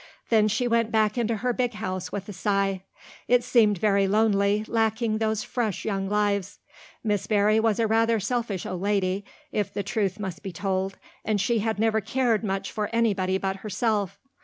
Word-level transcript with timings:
Then 0.29 0.47
she 0.47 0.67
went 0.67 0.91
back 0.91 1.15
into 1.15 1.35
her 1.35 1.53
big 1.53 1.75
house 1.75 2.11
with 2.11 2.27
a 2.27 2.33
sigh. 2.33 2.81
It 3.27 3.43
seemed 3.43 3.77
very 3.77 4.07
lonely, 4.07 4.65
lacking 4.67 5.19
those 5.19 5.43
fresh 5.43 5.85
young 5.85 6.09
lives. 6.09 6.57
Miss 7.03 7.27
Barry 7.27 7.59
was 7.59 7.79
a 7.79 7.85
rather 7.85 8.19
selfish 8.19 8.65
old 8.65 8.81
lady, 8.81 9.23
if 9.51 9.71
the 9.71 9.83
truth 9.83 10.19
must 10.19 10.41
be 10.41 10.51
told, 10.51 10.97
and 11.23 11.39
had 11.39 11.77
never 11.77 12.01
cared 12.01 12.43
much 12.43 12.71
for 12.71 12.89
anybody 12.91 13.37
but 13.37 13.57
herself. 13.57 14.17